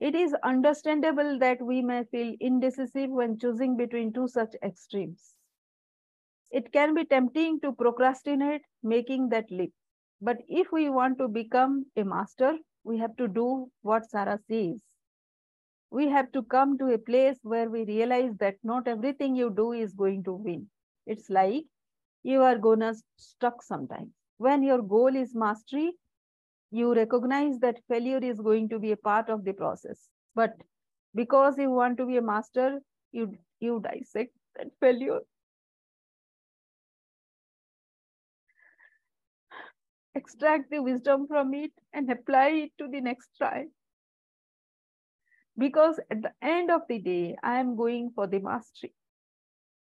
[0.00, 5.34] It is understandable that we may feel indecisive when choosing between two such extremes.
[6.50, 9.72] It can be tempting to procrastinate making that leap.
[10.20, 14.82] But if we want to become a master, we have to do what Sarah says.
[15.90, 19.72] We have to come to a place where we realize that not everything you do
[19.72, 20.68] is going to win.
[21.06, 21.66] It's like
[22.22, 24.12] you are gonna stuck sometimes.
[24.38, 25.92] When your goal is mastery,
[26.70, 30.08] you recognize that failure is going to be a part of the process.
[30.34, 30.54] But
[31.14, 32.80] because you want to be a master,
[33.12, 35.20] you, you dissect that failure.
[40.14, 43.66] Extract the wisdom from it and apply it to the next try.
[45.56, 48.94] Because at the end of the day, I am going for the mastery.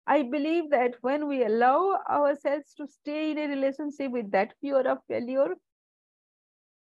[0.07, 4.81] I believe that when we allow ourselves to stay in a relationship with that fear
[4.81, 5.55] of failure,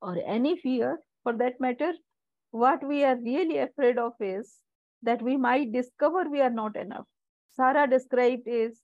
[0.03, 1.93] or any fear for that matter,
[2.51, 4.61] what we are really afraid of is
[5.03, 7.07] that we might discover we are not enough.
[7.51, 8.81] Sarah described is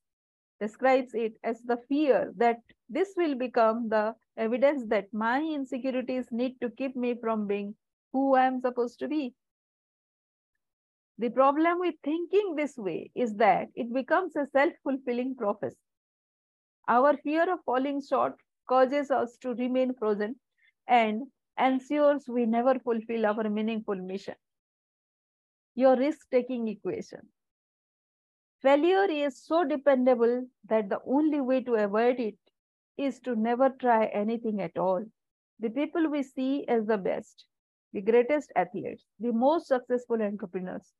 [0.61, 2.57] describes it as the fear that
[2.88, 7.74] this will become the evidence that my insecurities need to keep me from being
[8.12, 9.35] who I am supposed to be.
[11.18, 15.76] The problem with thinking this way is that it becomes a self-fulfilling prophecy.
[16.88, 18.35] Our fear of falling short
[18.68, 20.37] causes us to remain frozen
[20.88, 21.22] and
[21.58, 24.35] ensures we never fulfill our meaningful mission.
[25.76, 27.20] Your risk taking equation.
[28.62, 32.37] Failure is so dependable that the only way to avoid it
[32.96, 35.04] is to never try anything at all.
[35.60, 37.46] The people we see as the best,
[37.92, 40.92] the greatest athletes, the most successful entrepreneurs,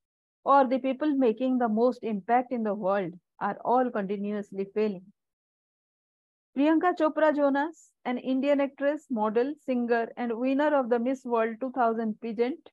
[0.45, 5.13] or the people making the most impact in the world are all continuously failing.
[6.57, 12.21] Priyanka Chopra Jonas, an Indian actress, model, singer, and winner of the Miss World 2000
[12.21, 12.71] pageant,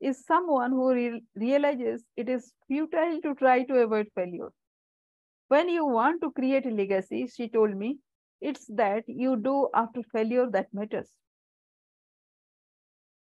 [0.00, 4.50] is someone who re realizes it is futile to try to avoid failure.
[5.48, 7.98] When you want to create a legacy, she told me,
[8.42, 11.10] it's that you do after failure that matters.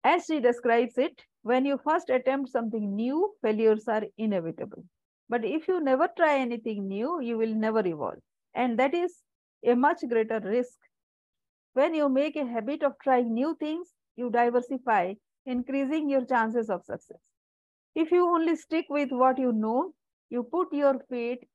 [0.05, 4.85] As she describes it, when you first attempt something new, failures are inevitable.
[5.29, 8.21] But if you never try anything new, you will never evolve.
[8.55, 9.23] And that is
[9.65, 10.79] a much greater risk.
[11.75, 15.15] When you make a habit of trying new things, you diversify,
[15.47, 17.21] increasing your chances of success.
[17.95, 19.95] If you only stick with what you know,
[20.31, 21.49] you put your fate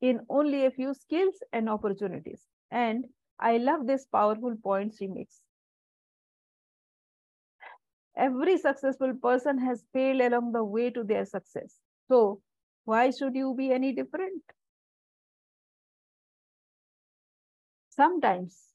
[0.00, 2.51] in only a few skills and opportunities.
[2.72, 3.06] And
[3.38, 5.42] I love this powerful point she makes.
[8.16, 11.78] Every successful person has failed along the way to their success.
[12.08, 12.40] So,
[12.84, 14.42] why should you be any different?
[17.90, 18.74] Sometimes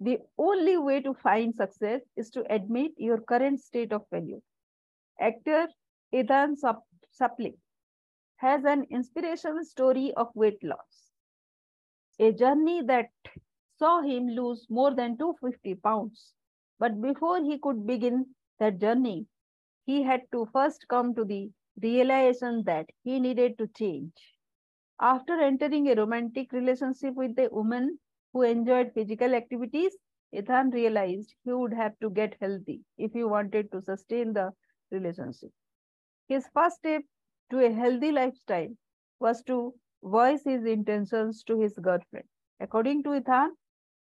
[0.00, 4.42] The only way to find success is to admit your current state of failure.
[5.20, 5.68] Actor
[6.12, 7.58] Ethan Suplee
[8.36, 11.01] has an inspirational story of weight loss,
[12.18, 13.10] a journey that
[13.78, 16.32] saw him lose more than 250 pounds.
[16.78, 19.26] But before he could begin that journey,
[19.86, 21.50] he had to first come to the
[21.82, 24.36] realization that he needed to change.
[25.00, 27.98] After entering a romantic relationship with a woman
[28.32, 29.96] who enjoyed physical activities,
[30.32, 34.52] Ethan realized he would have to get healthy if he wanted to sustain the
[34.90, 35.52] relationship.
[36.28, 37.02] His first step
[37.50, 38.76] to a healthy lifestyle
[39.20, 42.28] was to voice his intentions to his girlfriend.
[42.60, 43.56] According to Ethan,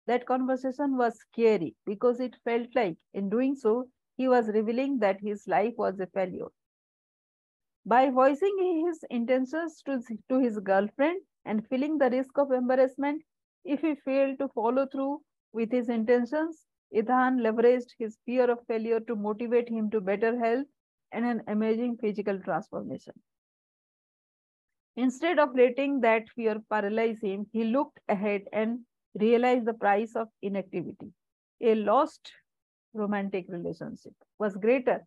[0.07, 5.21] that conversation was scary because it felt like, in doing so, he was revealing that
[5.21, 6.49] his life was a failure.
[7.85, 13.23] By voicing his intentions to, to his girlfriend and feeling the risk of embarrassment
[13.63, 15.21] if he failed to follow through
[15.53, 20.65] with his intentions, Ethan leveraged his fear of failure to motivate him to better health
[21.11, 23.13] and an amazing physical transformation.
[24.96, 28.80] Instead of letting that fear paralyze him, he looked ahead and
[29.14, 31.12] realized the price of inactivity.
[31.60, 32.32] A lost
[32.94, 35.04] romantic relationship was greater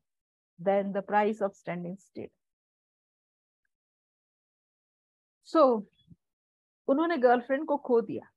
[0.60, 2.30] than the price of standing still.
[5.44, 5.88] So,
[6.88, 8.30] उन्होंने girlfriend को खो दिया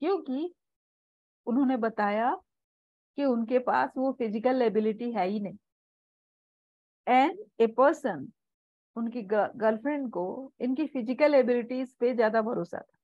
[0.00, 0.54] क्योंकि
[1.46, 2.34] उन्होंने बताया
[3.16, 5.58] कि उनके पास वो फिजिकल एबिलिटी है ही नहीं
[7.08, 8.26] एंड ए पर्सन
[8.95, 10.23] उनकी गर्लफ्रेंड को
[10.61, 12.97] इनकी फ़िज़िकल एबिलिटीज पे ज़्यादा भरोसा था।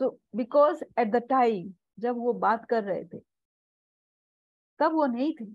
[0.00, 3.18] So because at the time जब वो बात कर रहे थे,
[4.80, 5.46] तब वो नहीं थी।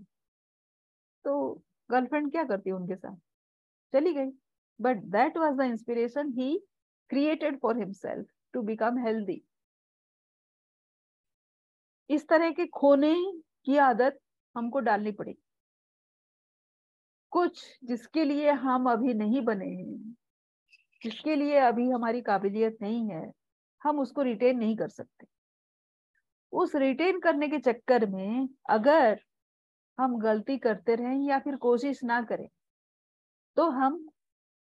[1.25, 1.53] तो
[1.89, 3.15] गर्लफ्रेंड क्या करती उनके साथ?
[3.93, 4.31] चली गई।
[4.79, 6.57] But that was the inspiration he
[7.09, 9.41] created for himself to become healthy
[12.09, 13.13] इस तरह के खोने
[13.65, 14.19] की आदत
[14.55, 15.42] हमको डालनी पड़ेगी
[17.33, 20.15] कुछ जिसके लिए हम अभी नहीं बने हैं,
[21.01, 23.31] जिसके लिए अभी हमारी काबिलियत नहीं है,
[23.81, 25.27] हम उसको रिटेन नहीं कर सकते।
[26.53, 29.19] उस रिटेन करने के चक्कर में अगर
[29.97, 32.47] हम गलती करते रहें या फिर कोशिश ना करें
[33.57, 34.05] तो हम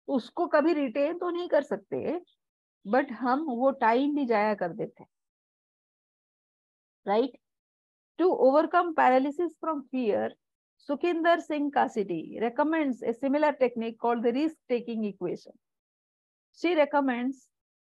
[0.08, 2.20] उसको कभी रिटेन तो नहीं कर सकते
[2.84, 5.04] बट हम वो टाइम भी जाया कर देते
[7.06, 7.38] right
[8.18, 10.36] to overcome paralysis from fear
[10.78, 15.52] Sukhinder Singh Cassidy recommends a similar technique called the risk-taking equation.
[16.56, 17.48] She recommends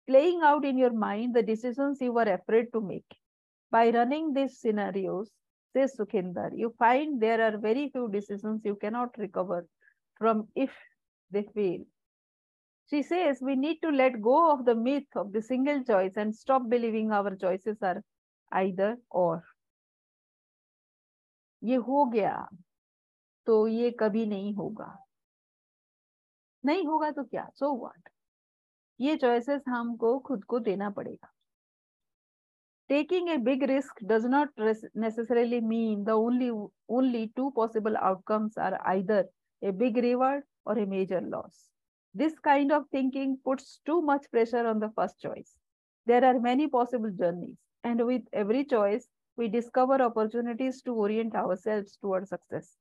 [0.07, 3.05] playing out in your mind the decisions you were afraid to make.
[3.71, 5.32] By running these scenarios,
[5.73, 9.65] says Sukhinder, you find there are very few decisions you cannot recover
[10.17, 10.71] from if
[11.32, 11.79] they fail.
[12.89, 16.36] She says we need to let go of the myth of the single choice and
[16.36, 18.03] stop believing our choices are
[18.51, 19.43] either or.
[21.63, 22.47] ये हो गया
[23.48, 24.96] तो ये कभी नहीं होगा।
[26.64, 27.48] नहीं होगा तो क्या?
[27.56, 28.10] सो so वॉट
[29.00, 31.32] ये चॉइसेस हमको खुद को देना पड़ेगा।
[32.89, 34.60] Taking a big risk does not
[34.98, 39.30] necessarily mean the only only two possible outcomes are either
[39.62, 41.70] a big reward or a major loss
[42.16, 45.56] this kind of thinking puts too much pressure on the first choice
[46.08, 51.86] there are many possible journeys and with every choice we discover opportunities to orient ourselves
[52.02, 52.78] toward success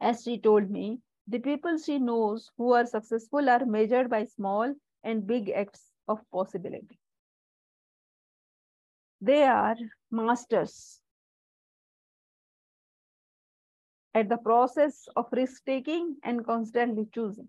[0.00, 4.74] as she told me, the people she knows who are successful are measured by small
[5.02, 6.98] and big acts of possibility.
[9.20, 9.76] They are
[10.10, 11.00] masters
[14.14, 17.48] at the process of risk taking and constantly choosing.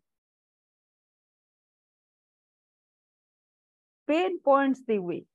[4.07, 5.25] Pain points the way.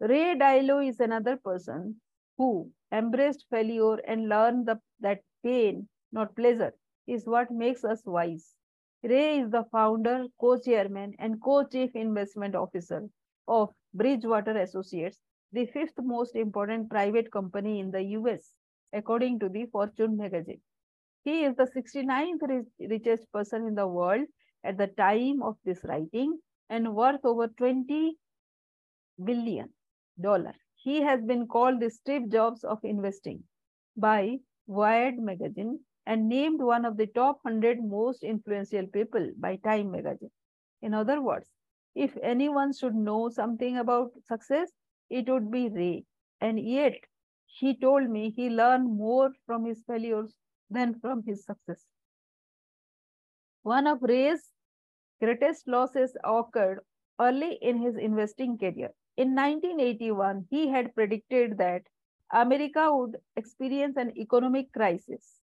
[0.00, 2.00] Ray Dalio is another person
[2.36, 6.74] who embraced failure and learned the, that pain not pleasure,
[7.06, 8.54] is what makes us wise.
[9.02, 13.08] Ray is the founder, co-chairman, and co-chief investment officer
[13.48, 15.18] of Bridgewater Associates,
[15.52, 18.58] the fifth most important private company in the US,
[18.92, 20.60] according to the Fortune magazine.
[21.24, 22.42] He is the 69th
[22.78, 24.26] richest person in the world
[24.64, 28.18] at the time of this writing and worth over 20
[29.24, 29.72] billion
[30.20, 30.54] dollar.
[30.74, 33.44] He has been called the Steve Jobs of investing
[33.96, 39.90] by Wired magazine and named one of the top 100 most influential people by Time
[39.90, 40.30] magazine.
[40.80, 41.50] In other words,
[41.94, 44.72] if anyone should know something about success,
[45.10, 46.04] it would be Ray.
[46.40, 46.94] And yet,
[47.44, 50.34] he told me he learned more from his failures
[50.70, 51.84] than from his success.
[53.62, 54.52] One of Ray's
[55.20, 56.80] greatest losses occurred
[57.20, 58.94] early in his investing career.
[59.18, 61.82] In 1981, he had predicted that
[62.32, 65.40] America would experience an economic crisis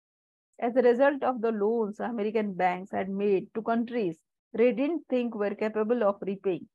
[0.59, 4.19] as a result of the loans American banks had made to countries
[4.53, 6.69] they didn't think were capable of repaying.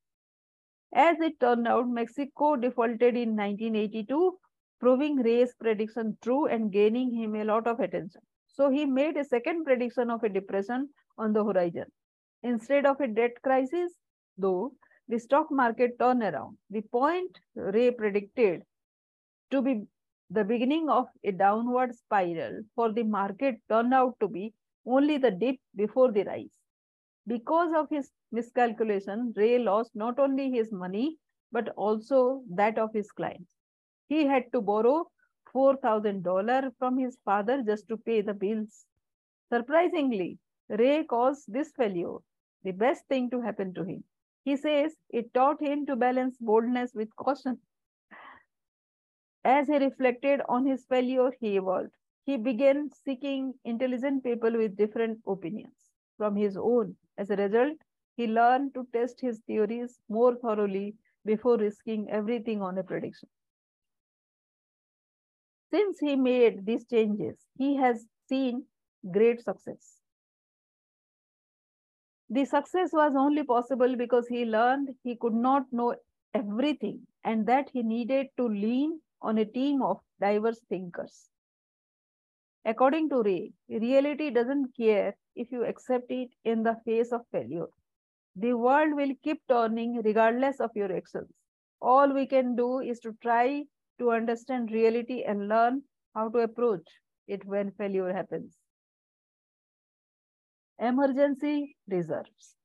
[0.93, 4.37] As it turned out, Mexico defaulted in 1982,
[4.79, 8.21] proving Ray's prediction true and gaining him a lot of attention.
[8.47, 11.85] So he made a second prediction of a depression on the horizon.
[12.43, 13.93] Instead of a debt crisis,
[14.37, 14.73] though,
[15.07, 16.57] the stock market turned around.
[16.69, 18.63] The point Ray predicted
[19.51, 19.87] to be
[20.29, 24.53] the beginning of a downward spiral for the market turned out to be
[24.85, 26.51] only the dip before the rise.
[27.27, 31.17] Because of his miscalculation, Ray lost not only his money,
[31.51, 33.51] but also that of his clients.
[34.07, 35.09] He had to borrow
[35.55, 38.85] $4,000 from his father just to pay the bills.
[39.51, 40.37] Surprisingly,
[40.69, 42.17] Ray calls this failure
[42.63, 44.03] the best thing to happen to him.
[44.43, 47.59] He says it taught him to balance boldness with caution.
[49.43, 51.91] As he reflected on his failure, he evolved.
[52.25, 56.95] He began seeking intelligent people with different opinions from his own.
[57.17, 57.77] As a result,
[58.15, 63.27] he learned to test his theories more thoroughly before risking everything on a prediction.
[65.71, 68.67] Since he made these changes, he has seen
[69.09, 70.01] great success.
[72.27, 75.95] The success was only possible because he learned he could not know
[76.33, 81.28] everything and that he needed to lean on a team of diverse thinkers.
[82.64, 87.66] According to Ray, reality doesn't care if you accept it in the face of failure.
[88.36, 91.30] The world will keep turning regardless of your actions.
[91.80, 93.64] All we can do is to try
[93.98, 95.82] to understand reality and learn
[96.14, 96.88] how to approach
[97.26, 98.56] it when failure happens.
[100.78, 102.56] Emergency reserves.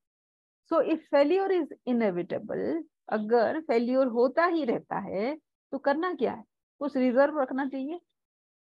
[0.66, 5.36] So if failure is inevitable, अगर failure होता ही रहता है
[5.75, 6.43] तो करना क्या है?
[6.81, 7.99] कुछ reserve रखना चाहिए।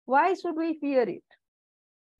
[0.08, 1.36] Why should we fear it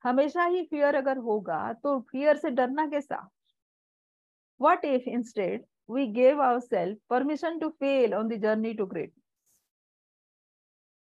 [0.04, 3.18] हमेशा ही फियर अगर होगा तो फियर से डरना कैसा?
[4.60, 9.14] What if instead we gave ourself permission to fail on the journey to great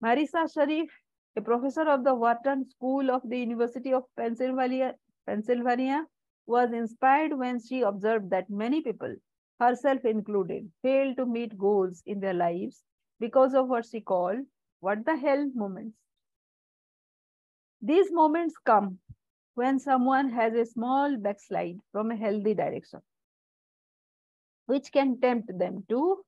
[0.02, 1.00] Marissa Sharif
[1.36, 4.92] a professor of the Wharton school of the university of Pennsylvania
[5.28, 6.06] Pennsylvania
[6.48, 9.18] was inspired when she observe that many people
[9.88, 12.82] herself included fail to meet goals in their life
[13.22, 14.40] because of what she called
[14.82, 15.96] what the hell moments.
[17.82, 18.98] These moments come
[19.56, 23.02] when someone has a small backslide from a healthy direction,
[24.66, 26.24] which can tempt them to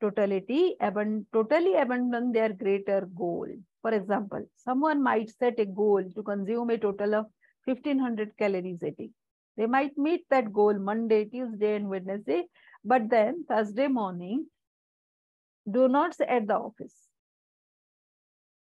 [0.00, 3.46] totality, abandon, totally abandon their greater goal.
[3.82, 7.26] For example, someone might set a goal to consume a total of
[7.66, 9.10] 1500 calories a day.
[9.56, 12.44] They might meet that goal Monday, Tuesday, and Wednesday,
[12.84, 14.46] but then Thursday morning,
[15.68, 17.08] donuts at the office.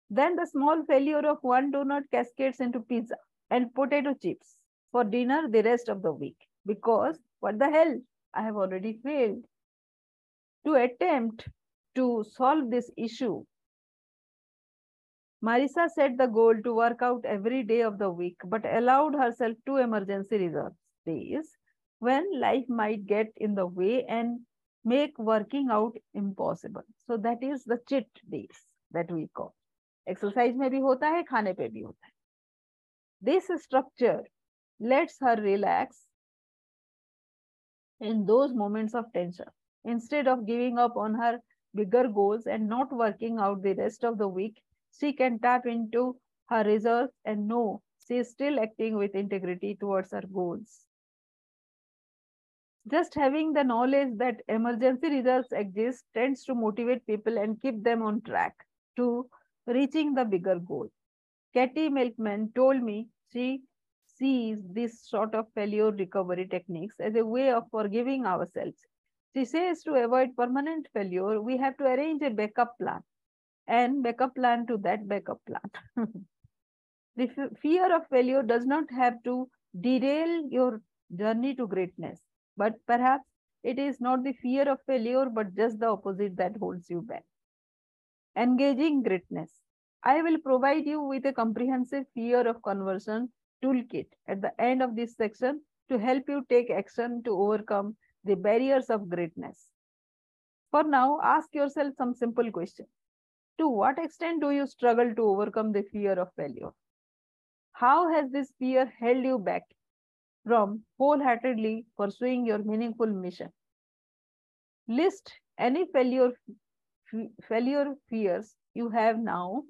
[0.10, 3.18] Then the small failure of one donut cascades into pizza
[3.52, 4.58] and potato chips
[4.92, 6.48] for dinner the rest of the week.
[6.66, 8.02] Because what the hell?
[8.34, 9.46] I have already failed.
[10.66, 11.48] To attempt
[11.96, 13.46] to solve this issue,
[15.42, 19.56] Marissa set the goal to work out every day of the week, but allowed herself
[19.66, 20.74] two emergency reserve
[21.06, 21.58] days
[22.00, 24.46] when life might get in the way and
[24.85, 26.83] make working out impossible.
[27.07, 29.55] So that is the chit days that we call.
[30.09, 32.13] Exercise में भी होता है खाने पे भी होता है
[33.25, 34.23] this structure
[34.93, 36.07] let's her relax
[38.01, 39.49] in those moments of tension.
[39.85, 41.39] Instead of giving up on her
[41.75, 44.61] bigger goals and not working out the rest of the week,
[44.99, 46.17] she can tap into
[46.49, 50.87] her reserves and know she is still acting with integrity towards her goals.
[52.90, 58.02] Just having the knowledge that emergency results exist tends to motivate people and keep them
[58.02, 58.56] on track
[58.98, 59.30] to
[59.68, 60.90] reaching the bigger goal.
[61.54, 63.64] Katy Milkman told me she
[64.08, 68.86] sees this sort of failure recovery techniques as a way of forgiving ourselves.
[69.36, 73.02] She says to avoid permanent failure, we have to arrange a backup plan
[73.68, 75.70] and backup plan to that backup plan.
[77.18, 77.28] the
[77.62, 79.50] fear of failure does not have to
[79.82, 80.82] derail your
[81.16, 82.22] journey to greatness,
[82.58, 83.26] but perhaps
[83.64, 87.26] it is not the fear of failure, but just the opposite that holds you back.
[88.38, 89.60] Engaging greatness.
[90.04, 94.96] I will provide you with a comprehensive fear of conversion toolkit at the end of
[94.96, 99.72] this section to help you take action to overcome the barriers of greatness.
[100.72, 102.90] For now, ask yourself some simple questions.
[103.58, 106.72] To what extent do you struggle to overcome the fear of failure?
[107.74, 109.64] How has this fear held you back
[110.46, 113.50] from wholeheartedly pursuing your meaningful mission?
[114.88, 116.32] List any failure
[117.48, 119.64] failure fears you have now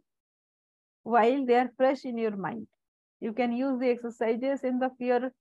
[1.03, 2.67] while they are fresh in your mind.
[3.19, 5.31] You can use the exercises in the fear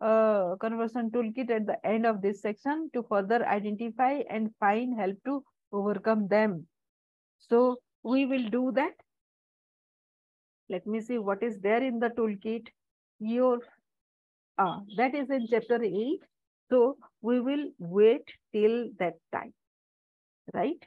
[0.00, 5.16] uh, conversion toolkit at the end of this section to further identify and find help
[5.24, 6.66] to overcome them.
[7.38, 8.92] So we will do that.
[10.68, 12.68] Let me see what is there in the toolkit.
[13.18, 13.60] Your
[14.58, 16.20] uh, that is in chapter 8.
[16.70, 19.52] So we will wait till that time,
[20.54, 20.82] right?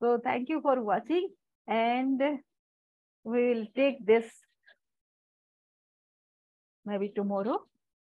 [0.00, 1.28] So thank you for watching
[1.66, 2.20] and
[3.24, 4.30] we will take this
[6.84, 7.60] maybe tomorrow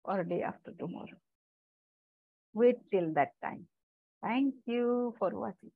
[0.05, 1.19] or day after tomorrow.
[2.55, 3.67] Wait till that time.
[4.23, 5.71] Thank you for watching.